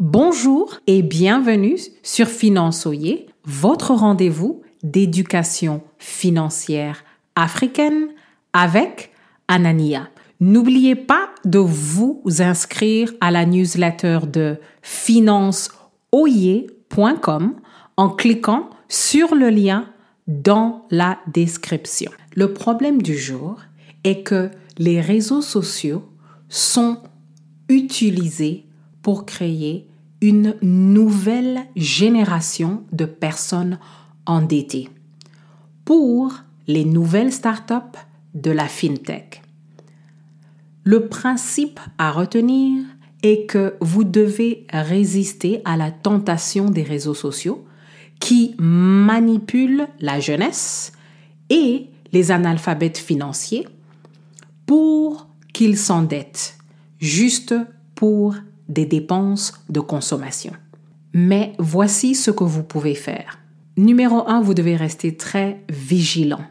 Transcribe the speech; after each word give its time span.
Bonjour 0.00 0.78
et 0.86 1.02
bienvenue 1.02 1.76
sur 2.04 2.28
Finançoyer, 2.28 3.26
votre 3.42 3.94
rendez-vous 3.94 4.62
d'éducation 4.84 5.82
financière 5.98 7.02
africaine 7.34 8.10
avec 8.52 9.10
Anania. 9.48 10.08
N'oubliez 10.38 10.94
pas 10.94 11.30
de 11.44 11.58
vous 11.58 12.22
inscrire 12.38 13.12
à 13.20 13.32
la 13.32 13.44
newsletter 13.44 14.20
de 14.32 14.58
financeoyer.com 14.82 17.56
en 17.96 18.08
cliquant 18.08 18.70
sur 18.88 19.34
le 19.34 19.50
lien 19.50 19.88
dans 20.28 20.86
la 20.92 21.18
description. 21.26 22.12
Le 22.36 22.54
problème 22.54 23.02
du 23.02 23.18
jour 23.18 23.56
est 24.04 24.22
que 24.22 24.52
les 24.78 25.00
réseaux 25.00 25.42
sociaux 25.42 26.04
sont 26.48 26.98
utilisés 27.68 28.67
pour 29.08 29.24
créer 29.24 29.86
une 30.20 30.54
nouvelle 30.60 31.60
génération 31.74 32.82
de 32.92 33.06
personnes 33.06 33.78
endettées 34.26 34.90
pour 35.86 36.34
les 36.66 36.84
nouvelles 36.84 37.32
startups 37.32 37.98
de 38.34 38.50
la 38.50 38.68
FinTech. 38.68 39.40
Le 40.84 41.08
principe 41.08 41.80
à 41.96 42.12
retenir 42.12 42.84
est 43.22 43.46
que 43.46 43.76
vous 43.80 44.04
devez 44.04 44.66
résister 44.70 45.62
à 45.64 45.78
la 45.78 45.90
tentation 45.90 46.68
des 46.68 46.82
réseaux 46.82 47.14
sociaux 47.14 47.64
qui 48.20 48.56
manipulent 48.58 49.88
la 50.00 50.20
jeunesse 50.20 50.92
et 51.48 51.86
les 52.12 52.30
analphabètes 52.30 52.98
financiers 52.98 53.66
pour 54.66 55.28
qu'ils 55.54 55.78
s'endettent 55.78 56.58
juste 57.00 57.54
pour 57.94 58.34
des 58.68 58.86
dépenses 58.86 59.54
de 59.68 59.80
consommation. 59.80 60.52
Mais 61.14 61.54
voici 61.58 62.14
ce 62.14 62.30
que 62.30 62.44
vous 62.44 62.62
pouvez 62.62 62.94
faire. 62.94 63.38
Numéro 63.76 64.28
un, 64.28 64.40
vous 64.40 64.54
devez 64.54 64.76
rester 64.76 65.16
très 65.16 65.64
vigilant 65.68 66.44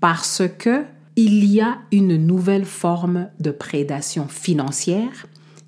parce 0.00 0.42
que 0.58 0.84
il 1.16 1.44
y 1.44 1.60
a 1.60 1.78
une 1.92 2.16
nouvelle 2.16 2.64
forme 2.64 3.28
de 3.40 3.50
prédation 3.50 4.26
financière 4.28 5.26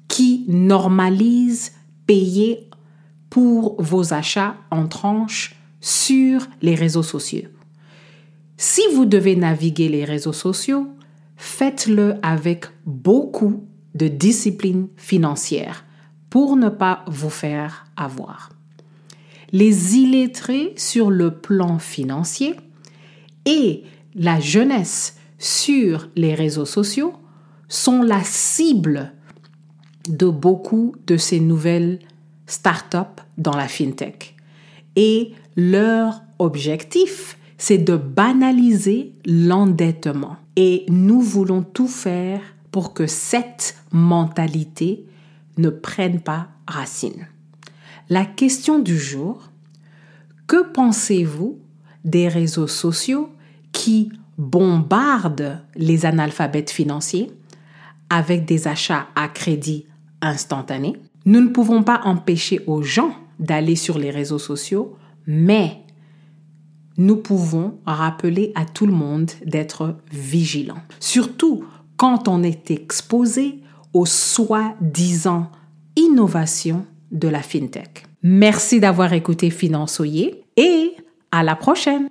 qui 0.08 0.44
normalise 0.48 1.72
payer 2.06 2.70
pour 3.28 3.82
vos 3.82 4.14
achats 4.14 4.56
en 4.70 4.86
tranches 4.86 5.56
sur 5.80 6.46
les 6.62 6.74
réseaux 6.74 7.02
sociaux. 7.02 7.48
Si 8.56 8.82
vous 8.94 9.04
devez 9.04 9.36
naviguer 9.36 9.88
les 9.88 10.04
réseaux 10.04 10.32
sociaux, 10.32 10.86
faites-le 11.36 12.14
avec 12.22 12.66
beaucoup 12.86 13.64
de 13.94 14.08
discipline 14.08 14.88
financière 14.96 15.84
pour 16.30 16.56
ne 16.56 16.68
pas 16.68 17.04
vous 17.08 17.30
faire 17.30 17.86
avoir. 17.96 18.50
Les 19.52 19.96
illettrés 19.96 20.72
sur 20.76 21.10
le 21.10 21.30
plan 21.30 21.78
financier 21.78 22.56
et 23.44 23.82
la 24.14 24.40
jeunesse 24.40 25.16
sur 25.38 26.08
les 26.16 26.34
réseaux 26.34 26.64
sociaux 26.64 27.12
sont 27.68 28.02
la 28.02 28.22
cible 28.24 29.12
de 30.08 30.26
beaucoup 30.26 30.94
de 31.06 31.16
ces 31.16 31.40
nouvelles 31.40 31.98
startups 32.46 33.22
dans 33.38 33.56
la 33.56 33.68
fintech. 33.68 34.36
Et 34.96 35.32
leur 35.56 36.22
objectif, 36.38 37.38
c'est 37.58 37.78
de 37.78 37.96
banaliser 37.96 39.12
l'endettement. 39.24 40.36
Et 40.56 40.84
nous 40.88 41.20
voulons 41.20 41.62
tout 41.62 41.88
faire 41.88 42.40
pour 42.72 42.94
que 42.94 43.06
cette 43.06 43.76
mentalité 43.92 45.06
ne 45.58 45.68
prenne 45.68 46.20
pas 46.20 46.48
racine. 46.66 47.28
La 48.08 48.24
question 48.24 48.78
du 48.80 48.98
jour, 48.98 49.50
que 50.46 50.64
pensez-vous 50.72 51.58
des 52.04 52.28
réseaux 52.28 52.66
sociaux 52.66 53.30
qui 53.70 54.10
bombardent 54.38 55.62
les 55.76 56.04
analphabètes 56.06 56.70
financiers 56.70 57.30
avec 58.10 58.44
des 58.44 58.66
achats 58.66 59.06
à 59.14 59.28
crédit 59.28 59.86
instantané 60.20 60.96
Nous 61.26 61.40
ne 61.40 61.48
pouvons 61.48 61.82
pas 61.82 62.00
empêcher 62.04 62.60
aux 62.66 62.82
gens 62.82 63.14
d'aller 63.38 63.76
sur 63.76 63.98
les 63.98 64.10
réseaux 64.10 64.38
sociaux, 64.38 64.96
mais 65.26 65.78
nous 66.96 67.16
pouvons 67.16 67.78
rappeler 67.86 68.52
à 68.54 68.64
tout 68.64 68.86
le 68.86 68.92
monde 68.92 69.30
d'être 69.44 69.96
vigilant. 70.10 70.82
Surtout 71.00 71.64
quand 72.02 72.26
on 72.26 72.42
est 72.42 72.72
exposé 72.72 73.60
aux 73.92 74.06
soi-disant 74.06 75.52
innovations 75.94 76.84
de 77.12 77.28
la 77.28 77.40
FinTech. 77.40 78.06
Merci 78.24 78.80
d'avoir 78.80 79.12
écouté 79.12 79.50
Finançoyer 79.50 80.42
et 80.56 80.96
à 81.30 81.44
la 81.44 81.54
prochaine! 81.54 82.08